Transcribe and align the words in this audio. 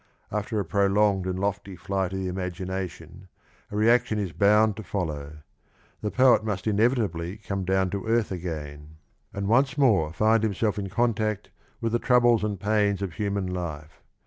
After 0.31 0.59
a 0.59 0.65
prolonged 0.65 1.27
and 1.27 1.37
lofty 1.37 1.75
flight 1.75 2.11
of 2.11 2.17
the 2.17 2.27
imagination 2.27 3.27
a 3.69 3.75
reaction 3.75 4.17
is 4.17 4.31
bound 4.31 4.75
to 4.77 4.83
follow; 4.83 5.43
the 6.01 6.09
poet 6.09 6.43
must 6.43 6.65
inevitably 6.65 7.37
come 7.37 7.65
down 7.65 7.91
to 7.91 8.07
earth 8.07 8.31
again 8.31 8.97
and 9.31 9.47
once 9.47 9.77
more 9.77 10.11
find 10.11 10.41
himself 10.41 10.79
in 10.79 10.89
contact 10.89 11.51
with 11.81 11.91
the 11.91 11.99
troubles 11.99 12.43
and 12.43 12.59
pains 12.59 13.03
of 13.03 13.13
human 13.13 13.45
life. 13.45 14.01